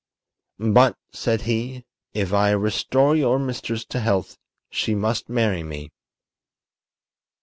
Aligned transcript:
"But," 0.57 0.97
said 1.11 1.41
he, 1.41 1.85
"if 2.11 2.33
I 2.33 2.49
restore 2.53 3.15
your 3.15 3.37
mistress 3.37 3.85
to 3.85 3.99
health 3.99 4.35
she 4.71 4.95
must 4.95 5.29
marry 5.29 5.61
me." 5.61 5.91